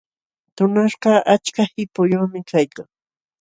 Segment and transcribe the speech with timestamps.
[0.55, 2.87] Tunaśhkaq achka qipuyuqmi kaykan.